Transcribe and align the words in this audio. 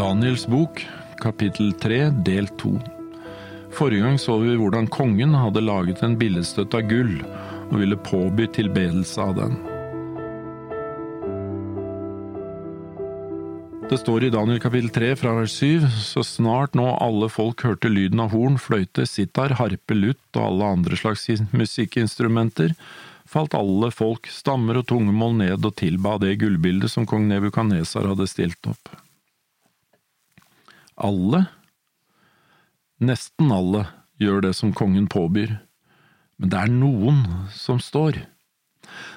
Daniels 0.00 0.46
bok, 0.46 0.80
kapittel 1.20 1.72
3, 1.72 1.96
del 2.24 2.46
2. 2.48 2.70
Forrige 3.76 4.00
gang 4.00 4.14
så 4.16 4.38
vi 4.40 4.54
hvordan 4.56 4.86
kongen 4.88 5.34
hadde 5.36 5.60
laget 5.60 6.00
en 6.06 6.14
billedstøtte 6.16 6.78
av 6.78 6.86
gull 6.88 7.18
og 7.66 7.74
ville 7.82 7.98
påby 8.06 8.46
tilbedelse 8.54 9.20
av 9.20 9.34
den. 9.36 9.58
Det 13.90 13.98
står 14.00 14.24
i 14.24 14.30
Daniel 14.32 14.62
kapittel 14.64 14.88
3 14.94 15.10
fra 15.20 15.34
vers 15.42 15.58
7, 15.58 15.84
så 16.06 16.24
snart 16.24 16.78
nå 16.80 16.86
alle 16.94 17.28
folk 17.28 17.66
hørte 17.68 17.92
lyden 17.92 18.24
av 18.24 18.32
horn, 18.32 18.56
fløyte, 18.56 19.04
sitar, 19.04 19.58
harpe, 19.60 19.98
lutt 19.98 20.40
og 20.40 20.46
alle 20.46 20.72
andre 20.78 20.96
slags 20.96 21.28
musikkinstrumenter, 21.52 22.72
falt 23.28 23.58
alle 23.58 23.92
folk, 23.92 24.32
stammer 24.32 24.80
og 24.80 24.88
tungemål 24.94 25.36
ned 25.44 25.60
og 25.60 25.76
tilba 25.84 26.16
det 26.24 26.38
gullbildet 26.40 26.88
som 26.88 27.04
kong 27.04 27.28
Nebukadnesar 27.28 28.08
hadde 28.14 28.30
stilt 28.32 28.72
opp. 28.72 28.96
Alle, 31.00 31.46
nesten 33.00 33.52
alle, 33.52 33.86
gjør 34.20 34.44
det 34.44 34.54
som 34.58 34.74
kongen 34.76 35.08
påbyr, 35.08 35.56
men 36.40 36.52
det 36.52 36.60
er 36.60 36.72
noen 36.72 37.22
som 37.56 37.80
står. 37.80 38.20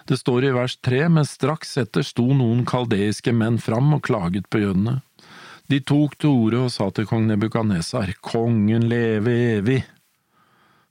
Det 0.08 0.18
står 0.20 0.48
i 0.48 0.54
vers 0.56 0.76
tre, 0.84 1.02
men 1.10 1.28
straks 1.28 1.78
etter 1.82 2.06
sto 2.08 2.26
noen 2.36 2.64
kaldeiske 2.68 3.34
menn 3.36 3.60
fram 3.60 3.94
og 3.96 4.04
klaget 4.08 4.50
på 4.52 4.64
jødene. 4.64 5.02
De 5.72 5.80
tok 5.80 6.18
til 6.20 6.36
orde 6.44 6.66
og 6.66 6.74
sa 6.74 6.90
til 6.92 7.08
kong 7.08 7.28
Nebukadnesar, 7.30 8.12
kongen 8.22 8.88
leve 8.92 9.36
evig. 9.58 9.82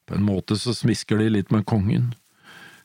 På 0.08 0.16
en 0.16 0.24
måte 0.26 0.56
så 0.58 0.74
smisker 0.74 1.20
de 1.20 1.28
litt 1.36 1.52
med 1.54 1.66
kongen. 1.68 2.12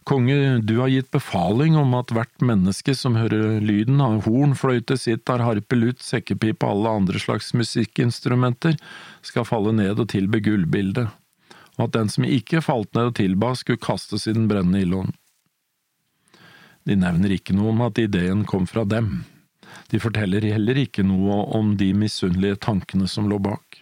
Konge, 0.08 0.62
du 0.64 0.78
har 0.78 0.88
gitt 0.88 1.10
befaling 1.12 1.74
om 1.76 1.92
at 1.98 2.14
hvert 2.16 2.40
menneske 2.40 2.94
som 2.96 3.18
hører 3.20 3.58
lyden 3.60 4.00
av 4.00 4.22
horn, 4.24 4.54
fløyte, 4.56 4.96
sitar, 4.96 5.42
harpe, 5.44 5.76
lut, 5.76 6.00
sekkepipe 6.00 6.64
og 6.64 6.78
alle 6.78 6.94
andre 7.02 7.20
slags 7.20 7.50
musikkinstrumenter, 7.52 8.78
skal 9.20 9.44
falle 9.50 9.74
ned 9.76 10.00
og 10.00 10.08
tilbe 10.14 10.40
gullbildet, 10.46 11.10
og 11.76 11.82
at 11.90 11.98
den 11.98 12.12
som 12.14 12.24
ikke 12.24 12.64
falt 12.64 12.96
ned 12.96 13.10
og 13.10 13.18
tilba, 13.20 13.50
skulle 13.60 13.84
kastes 13.84 14.30
i 14.32 14.36
den 14.38 14.48
brennende 14.48 14.86
ildovnen. 14.86 15.18
De 16.88 16.96
nevner 16.96 17.36
ikke 17.36 17.58
noe 17.58 17.74
om 17.74 17.84
at 17.90 18.00
ideen 18.00 18.46
kom 18.48 18.64
fra 18.64 18.86
dem. 18.88 19.26
De 19.92 20.00
forteller 20.00 20.48
heller 20.48 20.80
ikke 20.86 21.04
noe 21.04 21.42
om 21.60 21.76
de 21.76 21.92
misunnelige 21.92 22.62
tankene 22.64 23.12
som 23.12 23.28
lå 23.28 23.42
bak. 23.44 23.82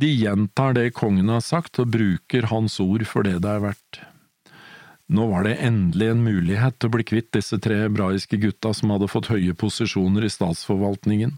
De 0.00 0.08
gjentar 0.08 0.72
det 0.80 0.94
kongen 0.96 1.28
har 1.28 1.44
sagt, 1.44 1.76
og 1.76 1.92
bruker 1.92 2.48
hans 2.48 2.80
ord 2.80 3.04
for 3.04 3.28
det 3.28 3.36
det 3.44 3.52
er 3.52 3.64
verdt. 3.68 4.02
Nå 5.12 5.26
var 5.28 5.44
det 5.44 5.58
endelig 5.60 6.06
en 6.10 6.22
mulighet 6.24 6.78
til 6.78 6.88
å 6.88 6.94
bli 6.94 7.04
kvitt 7.04 7.28
disse 7.36 7.58
tre 7.60 7.82
hebraiske 7.82 8.38
gutta 8.40 8.72
som 8.76 8.94
hadde 8.94 9.10
fått 9.12 9.28
høye 9.32 9.52
posisjoner 9.52 10.24
i 10.24 10.32
statsforvaltningen, 10.32 11.36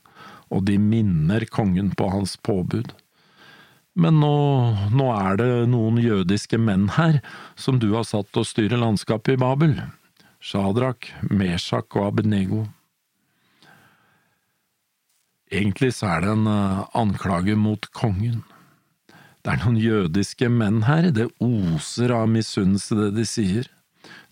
og 0.55 0.63
de 0.69 0.79
minner 0.79 1.49
kongen 1.51 1.91
på 1.99 2.07
hans 2.13 2.37
påbud. 2.47 2.93
Men 3.97 4.21
nå, 4.21 4.37
nå 4.93 5.09
er 5.17 5.39
det 5.41 5.51
noen 5.73 5.99
jødiske 5.99 6.61
menn 6.61 6.91
her 6.95 7.23
som 7.59 7.81
du 7.83 7.89
har 7.97 8.07
satt 8.07 8.29
til 8.31 8.45
å 8.45 8.49
styre 8.49 8.79
landskapet 8.79 9.35
i 9.35 9.41
Babel. 9.41 9.79
Shadrach, 10.39 11.11
Meshach 11.27 11.97
og 11.97 12.11
Abednego. 12.13 12.67
Egentlig 15.51 15.95
så 15.97 16.11
er 16.13 16.23
det 16.23 16.35
en 16.35 16.47
eh, 16.51 16.85
anklage 16.99 17.57
mot 17.59 17.89
kongen. 17.97 18.45
Det 19.47 19.53
er 19.53 19.61
noen 19.63 19.77
jødiske 19.79 20.49
menn 20.51 20.81
her, 20.89 21.13
det 21.15 21.29
oser 21.39 22.11
av 22.11 22.25
misunnelse 22.27 22.97
det 22.99 23.13
de 23.15 23.27
sier. 23.31 23.69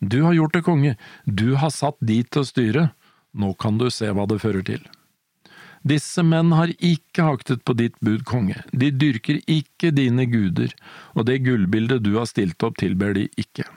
Du 0.02 0.24
har 0.24 0.34
gjort 0.34 0.56
det, 0.56 0.62
konge, 0.66 0.96
du 1.22 1.54
har 1.60 1.70
satt 1.70 2.00
dit 2.02 2.26
til 2.26 2.42
å 2.42 2.48
styre, 2.48 2.82
nå 3.30 3.52
kan 3.62 3.78
du 3.78 3.86
se 3.94 4.10
hva 4.10 4.26
det 4.26 4.40
fører 4.42 4.66
til. 4.66 4.82
Disse 5.86 6.24
menn 6.26 6.50
har 6.58 6.72
ikke 6.82 7.28
haktet 7.28 7.62
på 7.62 7.78
ditt 7.78 7.94
bud, 8.02 8.24
konge, 8.26 8.58
de 8.74 8.90
dyrker 8.90 9.38
ikke 9.46 9.92
dine 9.94 10.26
guder, 10.26 10.74
og 11.14 11.30
det 11.30 11.44
gullbildet 11.46 12.02
du 12.02 12.16
har 12.18 12.26
stilt 12.26 12.66
opp 12.66 12.82
tilber 12.82 13.14
de 13.14 13.28
ikke. 13.38 13.70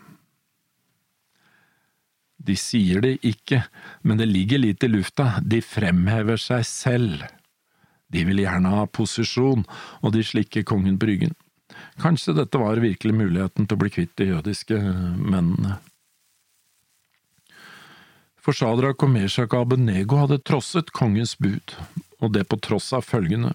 De 2.41 2.57
sier 2.57 3.05
det 3.05 3.19
ikke, 3.21 3.61
men 4.01 4.17
det 4.17 4.31
ligger 4.33 4.65
litt 4.65 4.81
i 4.81 4.89
lufta, 4.89 5.35
de 5.45 5.61
fremhever 5.61 6.41
seg 6.41 6.65
selv. 6.65 7.27
De 8.13 8.23
vil 8.27 8.39
gjerne 8.43 8.71
ha 8.71 8.87
posisjon, 8.87 9.65
og 10.01 10.15
de 10.15 10.23
slikker 10.23 10.65
kongen 10.67 10.97
på 10.99 11.09
ryggen. 11.09 11.35
Kanskje 12.01 12.35
dette 12.37 12.59
var 12.61 12.79
virkelig 12.81 13.15
muligheten 13.17 13.67
til 13.67 13.77
å 13.77 13.81
bli 13.81 13.91
kvitt 13.93 14.15
de 14.19 14.31
jødiske 14.31 14.79
mennene. 15.17 15.77
For 18.41 18.55
Shadrach 18.55 19.03
og 19.03 19.11
Meshach 19.11 19.51
og 19.51 19.65
Abenego 19.65 20.21
hadde 20.21 20.39
trosset 20.47 20.93
kongens 20.95 21.35
bud, 21.35 21.73
og 22.23 22.31
det 22.37 22.45
på 22.47 22.59
tross 22.63 22.93
av 22.95 23.03
følgende. 23.03 23.51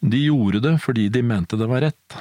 De 0.00 0.24
gjorde 0.24 0.62
det 0.64 0.78
fordi 0.82 1.10
de 1.12 1.20
mente 1.22 1.58
det 1.60 1.68
var 1.68 1.84
rett. 1.84 2.16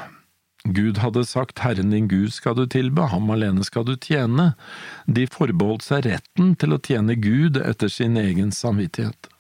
Gud 0.67 0.99
hadde 1.01 1.23
sagt 1.25 1.63
Herren 1.63 1.89
din 1.89 2.09
Gud 2.11 2.35
skal 2.35 2.53
du 2.59 2.67
tilbe, 2.69 3.07
ham 3.09 3.31
alene 3.33 3.63
skal 3.65 3.87
du 3.87 3.95
tjene. 3.95 4.51
De 5.07 5.25
forbeholdt 5.31 5.87
seg 5.87 6.05
retten 6.05 6.53
til 6.59 6.75
å 6.75 6.81
tjene 6.83 7.15
Gud 7.17 7.57
etter 7.57 7.89
sin 7.89 8.19
egen 8.19 8.51
samvittighet. 8.53 9.30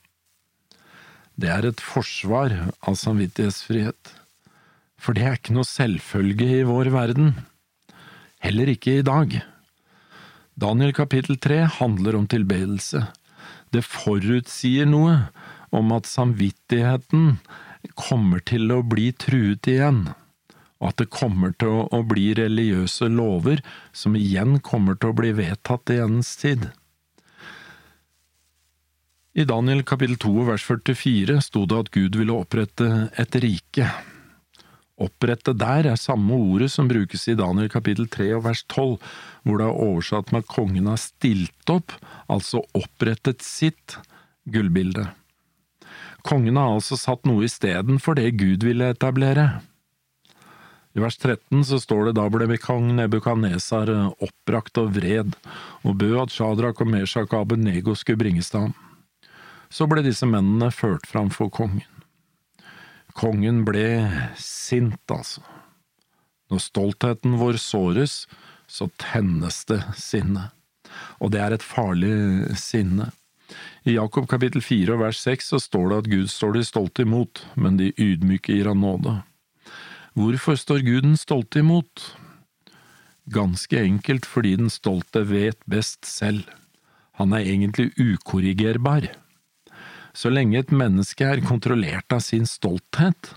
Det 1.41 1.49
er 1.49 1.65
et 1.65 1.81
forsvar 1.81 2.53
av 2.85 2.97
samvittighetsfrihet. 2.99 4.11
For 5.01 5.17
det 5.17 5.23
er 5.25 5.37
ikke 5.39 5.55
noe 5.55 5.65
selvfølge 5.65 6.49
i 6.59 6.65
vår 6.67 6.91
verden. 6.93 7.31
Heller 8.45 8.69
ikke 8.69 8.99
i 8.99 9.05
dag. 9.05 9.39
Daniel 10.61 10.93
kapittel 10.93 11.39
tre 11.41 11.63
handler 11.79 12.19
om 12.19 12.27
tilbedelse. 12.29 13.07
Det 13.73 13.81
forutsier 13.87 14.85
noe 14.89 15.15
om 15.73 15.93
at 15.95 16.09
samvittigheten 16.09 17.39
kommer 17.97 18.43
til 18.45 18.69
å 18.75 18.81
bli 18.85 19.07
truet 19.17 19.65
igjen, 19.71 20.03
og 20.77 20.91
at 20.91 21.01
det 21.01 21.09
kommer 21.15 21.55
til 21.57 21.87
å 21.89 22.01
bli 22.05 22.27
religiøse 22.37 23.09
lover 23.09 23.63
som 23.97 24.17
igjen 24.19 24.59
kommer 24.61 24.99
til 24.99 25.13
å 25.13 25.17
bli 25.17 25.33
vedtatt 25.39 25.95
i 25.95 26.01
endens 26.03 26.35
tid. 26.43 26.67
I 29.31 29.45
Daniel 29.47 29.79
kapittel 29.87 30.17
2 30.19 30.43
vers 30.43 30.63
44 30.67 31.37
sto 31.39 31.61
det 31.63 31.77
at 31.79 31.89
Gud 31.95 32.17
ville 32.19 32.33
opprette 32.35 32.87
et 33.15 33.35
rike. 33.39 33.85
Opprette 34.99 35.53
der 35.55 35.87
er 35.93 35.99
samme 35.99 36.35
ordet 36.35 36.67
som 36.73 36.89
brukes 36.91 37.23
i 37.31 37.37
Daniel 37.39 37.71
kapittel 37.71 38.09
3 38.11 38.27
og 38.35 38.43
vers 38.49 38.65
12, 38.67 38.97
hvor 39.47 39.61
det 39.61 39.69
er 39.69 39.79
oversatt 39.87 40.35
med 40.35 40.43
at 40.43 40.51
kongen 40.51 40.91
har 40.91 40.99
stilt 40.99 41.71
opp, 41.71 41.95
altså 42.27 42.65
opprettet 42.75 43.39
sitt, 43.39 43.95
gullbilde. 44.51 45.07
Kongen 46.27 46.59
har 46.59 46.75
altså 46.75 46.99
satt 46.99 47.23
noe 47.23 47.47
istedenfor 47.47 48.19
det 48.19 48.35
Gud 48.35 48.67
ville 48.67 48.91
etablere. 48.91 49.47
I 50.91 50.99
vers 50.99 51.15
13 51.15 51.63
så 51.71 51.79
står 51.79 52.09
det 52.09 52.17
da 52.19 52.27
ble 52.27 52.59
kong 52.59 52.91
Nebukadnesar 52.99 53.95
oppbrakt 54.11 54.75
og 54.83 54.91
vred, 54.99 55.39
og 55.87 55.99
bød 56.03 56.19
at 56.27 56.35
Shadrach 56.35 56.83
og 56.83 56.91
Meshach 56.99 57.31
og 57.31 57.45
Abenego 57.45 57.95
skulle 57.95 58.27
bringes 58.27 58.51
til 58.51 58.67
ham. 58.67 58.79
Så 59.71 59.87
ble 59.87 60.03
disse 60.03 60.27
mennene 60.27 60.67
ført 60.75 61.07
fram 61.07 61.31
for 61.31 61.51
kongen. 61.53 61.87
Kongen 63.15 63.63
ble 63.67 63.85
sint, 64.39 65.03
altså. 65.11 65.43
Når 66.51 66.63
stoltheten 66.63 67.37
vår 67.39 67.59
såres, 67.63 68.25
så 68.67 68.89
tennes 68.99 69.63
det 69.71 69.79
sinne. 69.99 70.49
Og 71.23 71.31
det 71.31 71.39
er 71.43 71.55
et 71.55 71.63
farlig 71.63 72.11
sinne. 72.59 73.11
I 73.87 73.95
Jakob 73.95 74.27
kapittel 74.31 74.63
4 74.63 74.95
og 74.95 75.01
vers 75.03 75.19
6 75.23 75.53
så 75.53 75.59
står 75.59 75.89
det 75.89 75.99
at 76.01 76.09
Gud 76.11 76.31
står 76.31 76.55
de 76.55 76.63
stolte 76.67 77.05
imot, 77.07 77.43
men 77.55 77.79
de 77.79 77.91
ydmyke 77.95 78.55
gir 78.55 78.69
han 78.71 78.83
nåde. 78.83 79.21
Hvorfor 80.19 80.59
står 80.59 80.83
Gud 80.83 81.07
den 81.07 81.17
stolte 81.19 81.63
imot? 81.63 82.11
Ganske 83.31 83.79
enkelt 83.79 84.27
fordi 84.27 84.57
den 84.59 84.71
stolte 84.71 85.23
vet 85.27 85.59
best 85.71 86.07
selv. 86.07 86.43
Han 87.19 87.35
er 87.35 87.47
egentlig 87.47 87.91
ukorrigerbar. 87.99 89.07
Så 90.13 90.31
lenge 90.31 90.59
et 90.59 90.73
menneske 90.75 91.25
er 91.25 91.43
kontrollert 91.45 92.11
av 92.11 92.23
sin 92.25 92.47
stolthet, 92.49 93.35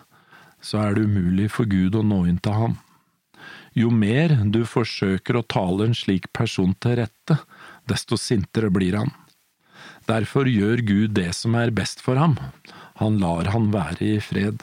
så 0.64 0.80
er 0.80 0.96
det 0.96 1.06
umulig 1.06 1.50
for 1.52 1.68
Gud 1.70 1.94
å 1.94 2.02
nå 2.02 2.24
inn 2.30 2.40
til 2.42 2.56
ham. 2.56 2.76
Jo 3.74 3.90
mer 3.90 4.36
du 4.54 4.62
forsøker 4.66 5.38
å 5.38 5.46
tale 5.50 5.88
en 5.88 5.96
slik 5.98 6.30
person 6.32 6.74
til 6.82 7.00
rette, 7.02 7.38
desto 7.90 8.18
sintere 8.18 8.70
blir 8.74 8.96
han. 9.00 9.10
Derfor 10.08 10.48
gjør 10.48 10.82
Gud 10.86 11.16
det 11.18 11.32
som 11.36 11.56
er 11.58 11.74
best 11.74 12.02
for 12.04 12.20
ham, 12.20 12.38
han 13.00 13.18
lar 13.22 13.50
han 13.54 13.70
være 13.74 14.14
i 14.14 14.20
fred. 14.22 14.62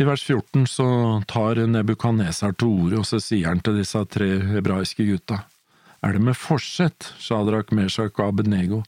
I 0.00 0.06
vers 0.08 0.22
14 0.24 0.64
så 0.72 0.86
tar 1.28 1.60
Nebukadnesar 1.68 2.54
til 2.56 2.70
orde, 2.72 3.02
og 3.02 3.08
så 3.08 3.20
sier 3.20 3.50
han 3.50 3.60
til 3.60 3.76
disse 3.76 4.00
tre 4.08 4.30
hebraiske 4.54 5.04
gutta, 5.04 5.42
er 6.02 6.16
det 6.16 6.22
med 6.24 6.38
forsett, 6.38 7.12
Shadrach, 7.20 7.70
Meshach 7.76 8.16
og 8.16 8.30
Abednego, 8.30 8.80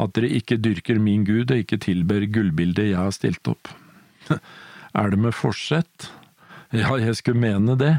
at 0.00 0.14
dere 0.16 0.30
ikke 0.38 0.60
dyrker 0.62 1.00
min 1.02 1.26
gud 1.28 1.50
og 1.50 1.62
ikke 1.64 1.80
tilber 1.82 2.24
gullbildet 2.32 2.92
jeg 2.92 3.00
har 3.00 3.14
stilt 3.14 3.48
opp. 3.50 3.70
Er 4.92 5.12
det 5.12 5.18
med 5.24 5.32
forsett? 5.32 6.10
Ja, 6.72 6.94
jeg 7.00 7.16
skulle 7.16 7.40
mene 7.40 7.76
det. 7.80 7.92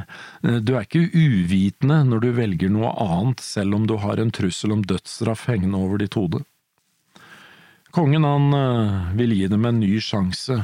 Du 0.66 0.74
er 0.74 0.86
ikke 0.86 1.06
uvitende 1.14 2.00
når 2.06 2.22
du 2.22 2.30
velger 2.38 2.72
noe 2.74 2.90
annet, 3.02 3.42
selv 3.42 3.78
om 3.78 3.88
du 3.90 3.96
har 4.02 4.22
en 4.22 4.34
trussel 4.34 4.74
om 4.74 4.82
dødsstraff 4.86 5.48
hengende 5.50 5.78
over 5.78 6.02
ditt 6.02 6.18
hode. 6.18 6.42
Kongen 7.94 8.26
han 8.26 8.54
øh, 8.58 9.18
vil 9.20 9.36
gi 9.38 9.48
dem 9.52 9.66
en 9.70 9.78
ny 9.78 10.00
sjanse. 10.02 10.64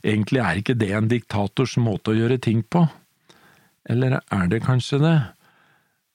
Egentlig 0.00 0.40
er 0.40 0.60
ikke 0.60 0.78
det 0.80 0.88
en 0.96 1.10
diktators 1.10 1.76
måte 1.76 2.14
å 2.14 2.16
gjøre 2.16 2.38
ting 2.40 2.62
på. 2.64 2.86
Eller 3.88 4.20
er 4.20 4.48
det 4.48 4.62
kanskje 4.64 5.00
det? 5.02 5.16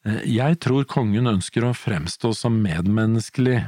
Eh, 0.07 0.23
jeg 0.33 0.57
tror 0.65 0.87
kongen 0.89 1.29
ønsker 1.29 1.67
å 1.67 1.75
fremstå 1.77 2.33
som 2.37 2.57
medmenneskelig, 2.65 3.59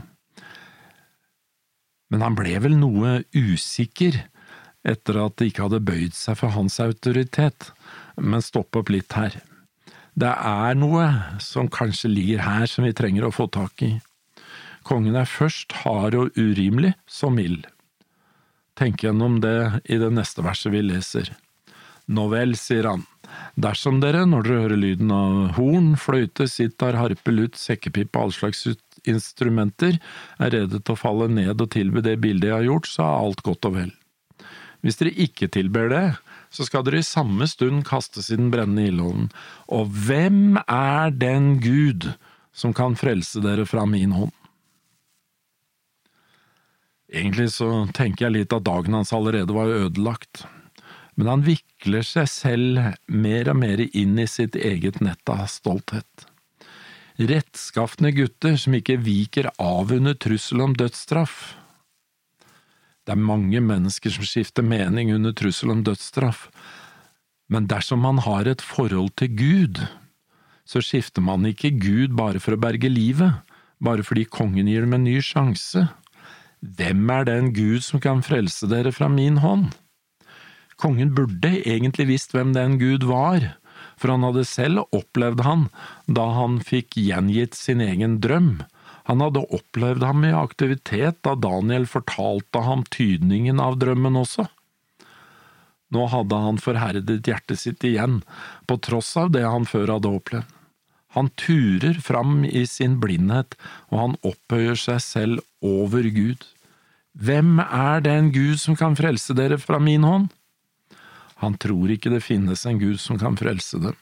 men 2.12 2.22
han 2.22 2.38
ble 2.38 2.56
vel 2.62 2.78
noe 2.78 3.20
usikker 3.34 4.22
etter 4.86 5.20
at 5.24 5.38
det 5.40 5.50
ikke 5.50 5.66
hadde 5.66 5.86
bøyd 5.86 6.16
seg 6.16 6.38
for 6.40 6.54
hans 6.54 6.78
autoritet. 6.84 7.72
Men 8.22 8.44
stopp 8.46 8.78
opp 8.78 8.92
litt 8.94 9.16
her. 9.18 9.40
Det 10.16 10.32
er 10.32 10.78
noe 10.80 11.08
som 11.44 11.68
kanskje 11.72 12.12
ligger 12.14 12.46
her 12.46 12.70
som 12.72 12.86
vi 12.88 12.94
trenger 12.96 13.26
å 13.28 13.34
få 13.36 13.50
tak 13.52 13.82
i. 13.84 13.96
Kongen 14.86 15.18
er 15.18 15.28
først 15.28 15.74
hard 15.82 16.16
og 16.16 16.38
urimelig, 16.38 16.94
så 17.10 17.32
mild. 17.34 17.66
Tenk 18.78 19.04
gjennom 19.04 19.40
det 19.44 19.82
i 19.90 19.98
det 20.00 20.12
neste 20.14 20.46
verset 20.46 20.72
vi 20.76 20.84
leser. 20.86 21.34
Nå 22.06 22.28
vel, 22.30 22.54
sier 22.60 22.86
han, 22.86 23.04
dersom 23.58 23.98
dere, 24.04 24.28
når 24.30 24.46
dere 24.46 24.62
hører 24.62 24.80
lyden 24.80 25.14
av 25.16 25.56
horn, 25.58 25.96
fløyte, 25.98 26.46
sitar, 26.52 27.00
harpe, 27.00 27.34
lutt, 27.34 27.58
sekkepipe 27.58 28.14
og 28.20 28.28
all 28.28 28.36
slags 28.36 28.62
instrumenter, 29.10 30.00
er 30.40 30.54
rede 30.56 30.80
til 30.82 30.96
å 30.96 31.00
falle 31.00 31.30
ned 31.32 31.62
og 31.62 31.72
tilby 31.74 32.04
det 32.06 32.18
bildet 32.24 32.52
jeg 32.52 32.58
har 32.60 32.68
gjort, 32.70 32.90
så 32.92 33.06
er 33.06 33.28
alt 33.28 33.46
godt 33.46 33.70
og 33.70 33.78
vel. 33.80 33.94
Hvis 34.86 35.00
dere 35.00 35.16
ikke 35.26 35.50
tilber 35.50 35.90
det, 35.90 36.06
så 36.54 36.66
skal 36.68 36.86
dere 36.86 37.02
i 37.02 37.06
samme 37.06 37.48
stund 37.50 37.84
kastes 37.88 38.30
i 38.30 38.38
den 38.40 38.52
brennende 38.54 38.86
ildovnen. 38.92 39.32
Og 39.74 39.90
hvem 40.06 40.60
er 40.62 41.14
den 41.16 41.56
Gud 41.64 42.12
som 42.56 42.76
kan 42.76 42.98
frelse 43.00 43.42
dere 43.44 43.66
fra 43.68 43.88
min 43.90 44.14
hånd? 44.16 44.36
Egentlig 47.16 47.52
så 47.56 47.88
tenker 47.96 48.28
jeg 48.28 48.36
litt 48.36 48.54
at 48.56 48.66
dagen 48.66 48.96
hans 48.98 49.14
allerede 49.16 49.54
var 49.56 49.72
ødelagt, 49.72 50.46
men 51.16 51.30
han 51.32 51.44
vikler 51.46 52.04
seg 52.06 52.28
selv 52.30 52.80
mer 53.08 53.50
og 53.52 53.60
mer 53.62 53.84
inn 53.88 54.18
i 54.20 54.28
sitt 54.28 54.58
eget 54.60 55.00
nett 55.06 55.32
av 55.32 55.46
stolthet. 55.52 56.28
Rettskafne 57.16 58.10
gutter 58.12 58.58
som 58.60 58.74
ikke 58.76 58.98
viker 59.00 59.48
av 59.56 59.94
under 59.96 60.18
trussel 60.20 60.60
om 60.66 60.74
dødsstraff. 60.76 61.56
Det 63.08 63.14
er 63.14 63.22
mange 63.22 63.62
mennesker 63.64 64.12
som 64.12 64.28
skifter 64.28 64.66
mening 64.66 65.14
under 65.16 65.32
trussel 65.32 65.72
om 65.72 65.86
dødsstraff, 65.88 66.50
men 67.48 67.70
dersom 67.72 68.02
man 68.04 68.20
har 68.26 68.50
et 68.50 68.64
forhold 68.66 69.14
til 69.22 69.32
Gud, 69.38 69.80
så 70.68 70.82
skifter 70.84 71.24
man 71.24 71.46
ikke 71.48 71.72
Gud 71.80 72.18
bare 72.20 72.42
for 72.44 72.58
å 72.58 72.60
berge 72.60 72.92
livet, 72.92 73.40
bare 73.80 74.04
fordi 74.04 74.26
kongen 74.28 74.68
gir 74.68 74.84
dem 74.84 74.98
en 74.98 75.08
ny 75.08 75.22
sjanse. 75.24 75.88
Hvem 76.60 77.08
er 77.16 77.30
den 77.30 77.52
Gud 77.56 77.86
som 77.86 78.04
kan 78.04 78.26
frelse 78.26 78.68
dere 78.68 78.92
fra 78.92 79.08
min 79.08 79.40
hånd? 79.40 79.70
Kongen 80.76 81.14
burde 81.16 81.54
egentlig 81.62 82.10
visst 82.10 82.36
hvem 82.36 82.52
den 82.58 82.76
Gud 82.82 83.08
var, 83.08 83.54
for 84.06 84.14
han 84.14 84.26
hadde 84.28 84.46
selv 84.46 84.84
opplevd 84.94 85.40
han 85.42 85.62
da 86.06 86.28
han 86.38 86.60
fikk 86.62 86.94
gjengitt 87.02 87.58
sin 87.58 87.80
egen 87.82 88.20
drøm. 88.22 88.60
Han 89.10 89.24
hadde 89.26 89.42
opplevd 89.50 90.06
ham 90.06 90.28
i 90.28 90.34
aktivitet 90.38 91.18
da 91.26 91.34
Daniel 91.34 91.88
fortalte 91.90 92.62
ham 92.68 92.84
tydningen 92.94 93.58
av 93.62 93.80
drømmen 93.82 94.20
også. 94.22 94.46
Nå 95.90 96.06
hadde 96.14 96.38
han 96.44 96.62
forherdet 96.62 97.26
hjertet 97.26 97.64
sitt 97.64 97.86
igjen, 97.88 98.20
på 98.70 98.78
tross 98.86 99.10
av 99.18 99.34
det 99.34 99.42
han 99.42 99.66
før 99.66 99.96
hadde 99.96 100.14
opplevd. 100.20 100.54
Han 101.18 101.32
turer 101.40 101.98
fram 102.04 102.44
i 102.46 102.66
sin 102.70 103.00
blindhet, 103.02 103.58
og 103.90 104.02
han 104.04 104.18
opphøyer 104.22 104.78
seg 104.78 105.02
selv 105.02 105.46
over 105.66 106.06
Gud. 106.14 106.46
Hvem 107.18 107.58
er 107.64 108.06
den 108.06 108.34
Gud 108.36 108.60
som 108.62 108.78
kan 108.78 108.98
frelse 109.00 109.34
dere 109.34 109.58
fra 109.58 109.80
min 109.82 110.06
hånd? 110.06 110.30
Han 111.44 111.58
tror 111.60 111.92
ikke 111.92 112.14
det 112.14 112.24
finnes 112.24 112.64
en 112.66 112.80
Gud 112.80 113.00
som 113.02 113.20
kan 113.20 113.36
frelse 113.40 113.80
dem. 113.84 113.96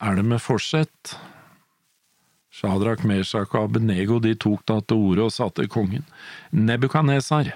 Er 0.00 0.16
det 0.16 0.24
med 0.28 0.40
forsett? 0.42 1.16
Shadrach, 2.50 3.04
Meshach 3.06 3.54
og 3.54 3.68
Abenego 3.68 4.18
de 4.20 4.34
tok 4.34 4.64
da 4.68 4.80
til 4.82 5.00
orde 5.10 5.26
og 5.28 5.34
sa 5.34 5.48
til 5.54 5.68
kongen, 5.70 6.06
Nebukanesar, 6.50 7.52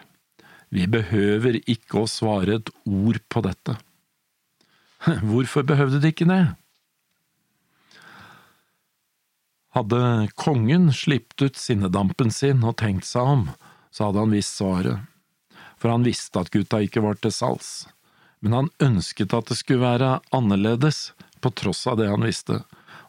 vi 0.71 0.87
behøver 0.91 1.59
ikke 1.71 2.05
å 2.05 2.11
svare 2.11 2.61
et 2.61 2.71
ord 2.87 3.19
på 3.29 3.43
dette. 3.45 3.77
Hvorfor 5.29 5.67
behøvde 5.67 6.01
de 6.01 6.13
ikke 6.15 6.29
det? 6.31 6.45
Hadde 9.75 10.01
kongen 10.39 10.93
slippet 10.95 11.49
ut 11.49 11.59
sinnedampen 11.59 12.31
sin 12.31 12.63
og 12.63 12.79
tenkt 12.81 13.09
seg 13.09 13.35
om, 13.35 13.49
så 13.91 14.09
hadde 14.09 14.23
han 14.23 14.37
visst 14.37 14.61
svaret 14.61 15.14
for 15.85 15.93
han 15.93 16.07
visste 16.07 16.41
at 16.41 16.49
gutta 16.49 16.79
ikke 16.81 17.03
var 17.05 17.19
til 17.21 17.33
salgs. 17.37 17.73
Men 18.41 18.55
han 18.57 18.71
ønsket 18.81 19.35
at 19.37 19.51
det 19.51 19.59
skulle 19.59 19.85
være 19.85 20.15
annerledes, 20.33 21.11
på 21.45 21.51
tross 21.53 21.83
av 21.93 21.99
det 22.01 22.07
han 22.09 22.25
visste, 22.25 22.63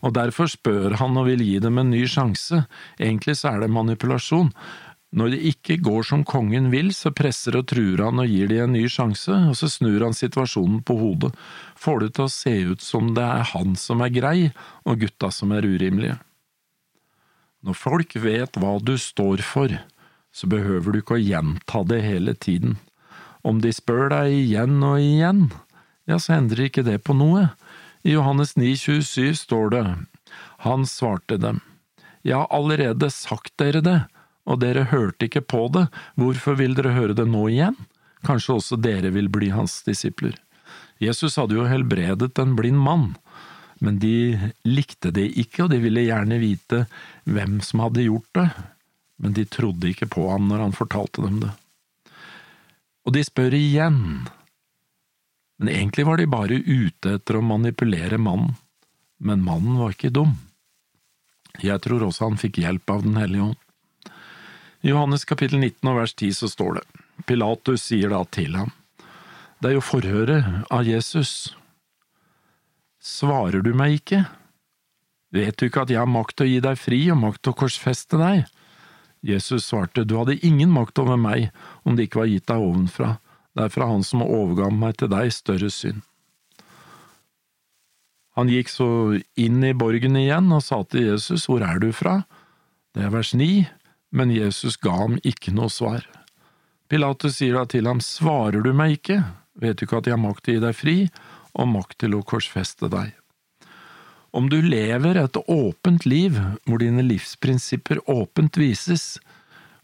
og 0.04 0.12
derfor 0.18 0.50
spør 0.52 0.98
han 1.00 1.16
og 1.16 1.30
vil 1.30 1.40
gi 1.40 1.54
dem 1.64 1.80
en 1.80 1.94
ny 1.94 2.02
sjanse, 2.04 2.66
egentlig 3.00 3.38
så 3.40 3.54
er 3.54 3.64
det 3.64 3.72
manipulasjon. 3.72 4.52
Når 5.16 5.32
det 5.32 5.40
ikke 5.54 5.78
går 5.80 6.04
som 6.04 6.26
kongen 6.28 6.68
vil, 6.74 6.92
så 6.92 7.14
presser 7.16 7.56
og 7.56 7.70
truer 7.72 8.04
han 8.04 8.20
og 8.20 8.28
gir 8.28 8.52
de 8.52 8.60
en 8.60 8.76
ny 8.76 8.84
sjanse, 8.92 9.32
og 9.32 9.56
så 9.56 9.72
snur 9.72 10.04
han 10.04 10.18
situasjonen 10.18 10.84
på 10.84 11.00
hodet, 11.00 11.32
får 11.80 12.04
det 12.04 12.14
til 12.18 12.28
å 12.28 12.34
se 12.36 12.56
ut 12.76 12.84
som 12.84 13.14
det 13.16 13.24
er 13.24 13.52
han 13.56 13.80
som 13.80 14.04
er 14.04 14.12
grei, 14.12 14.38
og 14.84 15.00
gutta 15.06 15.32
som 15.32 15.56
er 15.56 15.64
urimelige. 15.64 16.20
Når 17.64 17.80
folk 17.80 18.20
vet 18.20 18.60
hva 18.60 18.76
du 18.84 18.98
står 19.00 19.48
for, 19.48 19.72
så 20.36 20.50
behøver 20.52 20.92
du 20.92 21.00
ikke 21.00 21.16
å 21.16 21.22
gjenta 21.24 21.86
det 21.88 22.02
hele 22.04 22.36
tiden. 22.36 22.76
Om 23.48 23.62
de 23.64 23.72
spør 23.76 24.10
deg 24.12 24.34
igjen 24.36 24.82
og 24.84 25.00
igjen, 25.00 25.46
ja, 26.10 26.18
så 26.20 26.36
endrer 26.36 26.68
ikke 26.68 26.84
det 26.86 27.00
på 27.08 27.16
noe. 27.16 27.48
I 28.04 28.18
Johannes 28.18 28.56
9,27 28.60 29.40
står 29.46 29.72
det, 29.72 29.86
Han 30.68 30.84
svarte 30.86 31.40
dem, 31.40 31.62
Jeg 32.22 32.36
har 32.36 32.52
allerede 32.52 33.10
sagt 33.14 33.54
dere 33.62 33.82
det, 33.82 34.00
og 34.46 34.60
dere 34.60 34.90
hørte 34.92 35.30
ikke 35.30 35.42
på 35.42 35.70
det, 35.74 35.88
hvorfor 36.20 36.60
vil 36.60 36.76
dere 36.76 36.94
høre 36.98 37.16
det 37.18 37.28
nå 37.30 37.48
igjen? 37.54 37.78
Kanskje 38.26 38.60
også 38.60 38.82
dere 38.82 39.14
vil 39.16 39.30
bli 39.30 39.54
hans 39.56 39.84
disipler. 39.88 40.36
Jesus 41.00 41.38
hadde 41.40 41.56
jo 41.56 41.70
helbredet 41.70 42.36
en 42.42 42.56
blind 42.58 42.82
mann, 42.82 43.14
men 43.80 44.00
de 44.04 44.52
likte 44.68 45.12
det 45.16 45.30
ikke, 45.38 45.66
og 45.66 45.74
de 45.74 45.80
ville 45.84 46.06
gjerne 46.06 46.40
vite 46.42 46.86
hvem 47.24 47.60
som 47.64 47.86
hadde 47.86 48.08
gjort 48.10 48.32
det 48.36 48.50
men 49.22 49.36
de 49.36 49.46
trodde 49.48 49.90
ikke 49.90 50.10
på 50.12 50.28
ham 50.32 50.50
når 50.50 50.66
han 50.66 50.76
fortalte 50.76 51.24
dem 51.24 51.40
det. 51.44 51.52
Og 53.06 53.14
de 53.16 53.24
spør 53.24 53.54
igjen, 53.56 54.26
men 55.60 55.72
egentlig 55.72 56.06
var 56.08 56.20
de 56.20 56.28
bare 56.30 56.58
ute 56.60 57.16
etter 57.18 57.38
å 57.40 57.46
manipulere 57.46 58.20
mannen, 58.20 58.58
men 59.18 59.46
mannen 59.46 59.78
var 59.80 59.96
ikke 59.96 60.14
dum. 60.14 60.34
Jeg 61.64 61.80
tror 61.86 62.04
også 62.04 62.28
han 62.28 62.40
fikk 62.42 62.60
hjelp 62.60 62.92
av 62.92 63.06
Den 63.06 63.16
hellige 63.20 63.52
ånd. 63.52 63.62
I 64.84 64.92
Johannes 64.92 65.24
kapittel 65.26 65.62
19 65.62 65.88
og 65.90 66.00
vers 66.02 66.14
10 66.14 66.34
så 66.42 66.50
står 66.52 66.80
det, 66.80 66.84
Pilatus 67.26 67.86
sier 67.88 68.12
da 68.12 68.20
til 68.28 68.58
ham, 68.60 68.74
det 69.62 69.72
er 69.72 69.78
jo 69.78 69.86
forhøret 69.86 70.66
av 70.74 70.84
Jesus. 70.86 71.56
Svarer 73.00 73.64
du 73.64 73.72
meg 73.78 74.02
ikke? 74.02 74.26
Vet 75.34 75.58
du 75.58 75.66
ikke 75.66 75.86
at 75.86 75.94
jeg 75.94 76.02
har 76.02 76.12
makt 76.12 76.36
til 76.38 76.46
å 76.46 76.52
gi 76.52 76.60
deg 76.68 76.78
fri 76.78 77.00
og 77.14 77.22
makt 77.24 77.42
til 77.42 77.56
å 77.56 77.60
korsfeste 77.64 78.20
deg? 78.20 78.44
Jesus 79.26 79.66
svarte, 79.66 80.06
Du 80.06 80.18
hadde 80.20 80.38
ingen 80.46 80.70
makt 80.70 81.00
over 81.02 81.18
meg 81.18 81.50
om 81.84 81.96
det 81.96 82.08
ikke 82.08 82.22
var 82.22 82.30
gitt 82.30 82.50
deg 82.52 82.62
ovenfra, 82.62 83.16
det 83.56 83.66
er 83.66 83.72
fra 83.74 83.88
Han 83.90 84.04
som 84.06 84.22
overga 84.26 84.70
meg 84.70 85.00
til 85.00 85.10
deg 85.10 85.32
større 85.34 85.72
synd. 85.74 86.04
Han 88.36 88.52
gikk 88.52 88.70
så 88.70 88.88
inn 89.40 89.64
i 89.64 89.72
borgen 89.74 90.18
igjen 90.20 90.52
og 90.52 90.62
sa 90.64 90.82
til 90.84 91.08
Jesus, 91.14 91.48
Hvor 91.48 91.64
er 91.64 91.80
du 91.80 91.90
fra? 91.96 92.22
Det 92.94 93.08
er 93.08 93.14
vers 93.14 93.34
ni, 93.34 93.66
men 94.12 94.34
Jesus 94.36 94.76
ga 94.78 94.94
ham 95.00 95.18
ikke 95.24 95.56
noe 95.56 95.72
svar. 95.72 96.04
Pilatus 96.92 97.40
sier 97.40 97.56
da 97.58 97.66
til 97.66 97.88
ham, 97.88 98.04
Svarer 98.04 98.62
du 98.62 98.74
meg 98.76 99.00
ikke? 99.00 99.22
Vet 99.56 99.80
du 99.80 99.88
ikke 99.88 100.04
at 100.04 100.10
jeg 100.10 100.18
har 100.18 100.22
makt 100.22 100.46
til 100.46 100.58
å 100.58 100.60
gi 100.60 100.66
deg 100.68 100.76
fri, 100.76 100.98
og 101.56 101.72
makt 101.72 102.02
til 102.04 102.18
å 102.18 102.26
korsfeste 102.28 102.92
deg? 102.92 103.16
Om 104.36 104.50
du 104.52 104.58
lever 104.62 105.16
et 105.16 105.38
åpent 105.48 106.06
liv, 106.06 106.36
hvor 106.68 106.82
dine 106.82 107.06
livsprinsipper 107.08 108.02
åpent 108.12 108.58
vises, 108.60 109.14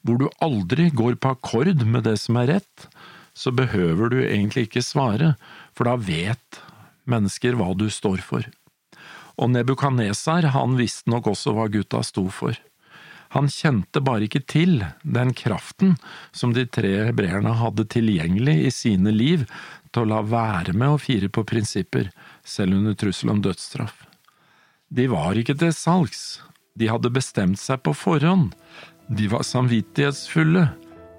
hvor 0.04 0.20
du 0.20 0.26
aldri 0.44 0.90
går 0.92 1.16
på 1.24 1.32
akkord 1.38 1.86
med 1.88 2.04
det 2.04 2.18
som 2.20 2.40
er 2.42 2.58
rett, 2.58 2.88
så 3.32 3.54
behøver 3.56 4.12
du 4.12 4.18
egentlig 4.26 4.66
ikke 4.68 4.84
svare, 4.84 5.36
for 5.72 5.88
da 5.88 5.96
vet 5.96 6.60
mennesker 7.08 7.56
hva 7.56 7.70
du 7.80 7.88
står 7.88 8.20
for. 8.26 8.44
Og 9.40 9.54
Nebukadnesar, 9.56 10.50
han 10.52 10.76
visste 10.76 11.08
nok 11.14 11.32
også 11.32 11.56
hva 11.56 11.70
gutta 11.72 12.04
sto 12.04 12.28
for. 12.28 12.60
Han 13.32 13.48
kjente 13.48 14.04
bare 14.04 14.28
ikke 14.28 14.44
til 14.44 14.82
den 15.08 15.32
kraften 15.32 15.96
som 16.36 16.52
de 16.52 16.68
tre 16.68 16.92
hebreerne 17.08 17.56
hadde 17.56 17.88
tilgjengelig 17.88 18.60
i 18.68 18.76
sine 18.76 19.16
liv 19.16 19.48
til 19.96 20.04
å 20.04 20.12
la 20.12 20.22
være 20.28 20.76
med 20.76 20.92
å 20.92 21.00
fire 21.00 21.32
på 21.32 21.48
prinsipper, 21.48 22.12
selv 22.44 22.82
under 22.82 23.00
trussel 23.00 23.32
om 23.32 23.40
dødsstraff. 23.48 24.11
De 24.92 25.06
var 25.08 25.38
ikke 25.40 25.56
til 25.56 25.72
salgs, 25.72 26.42
De 26.76 26.88
hadde 26.88 27.12
bestemt 27.12 27.60
seg 27.60 27.82
på 27.84 27.94
forhånd. 27.96 28.52
De 29.12 29.28
var 29.32 29.44
samvittighetsfulle. 29.44 30.66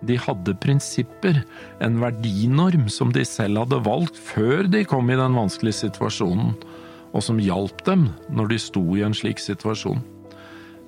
De 0.02 0.16
hadde 0.18 0.54
prinsipper, 0.60 1.42
en 1.80 2.00
verdinorm 2.02 2.88
som 2.92 3.12
de 3.14 3.24
selv 3.28 3.62
hadde 3.62 3.82
valgt 3.86 4.18
før 4.18 4.66
de 4.68 4.82
kom 4.88 5.12
i 5.12 5.18
den 5.20 5.36
vanskelige 5.38 5.84
situasjonen, 5.84 6.56
og 7.12 7.24
som 7.24 7.40
hjalp 7.40 7.84
dem 7.86 8.08
når 8.32 8.54
de 8.54 8.62
sto 8.64 8.82
i 8.96 9.04
en 9.06 9.16
slik 9.16 9.40
situasjon. 9.40 10.02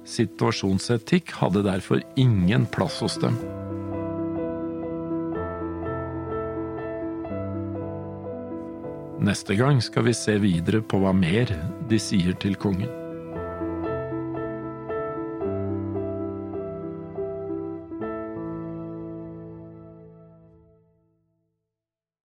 Situasjonsetikk 0.04 1.36
hadde 1.38 1.64
derfor 1.64 2.02
ingen 2.20 2.66
plass 2.72 3.00
hos 3.04 3.20
dem. 3.22 3.38
Neste 9.24 9.54
gang 9.56 9.78
skal 9.80 10.04
vi 10.04 10.12
se 10.12 10.34
videre 10.36 10.82
på 10.84 10.98
hva 11.00 11.14
mer 11.16 11.48
de 11.88 11.96
sier 12.02 12.36
til 12.42 12.58
kongen. 12.60 13.03